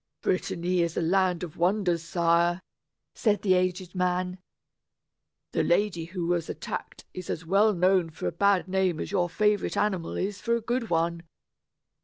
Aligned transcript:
"Brittany 0.23 0.81
is 0.81 0.97
a 0.97 1.01
land 1.03 1.43
of 1.43 1.57
wonders, 1.57 2.01
sire," 2.01 2.63
said 3.13 3.43
the 3.43 3.53
aged 3.53 3.93
man. 3.93 4.39
"The 5.51 5.61
lady 5.61 6.05
who 6.05 6.25
was 6.25 6.49
attacked 6.49 7.05
is 7.13 7.29
as 7.29 7.45
well 7.45 7.71
known 7.71 8.09
for 8.09 8.25
a 8.25 8.31
bad 8.31 8.67
name 8.67 8.99
as 8.99 9.11
your 9.11 9.29
favorite 9.29 9.77
animal 9.77 10.17
is 10.17 10.41
for 10.41 10.55
a 10.55 10.59
good 10.61 10.89
one. 10.89 11.21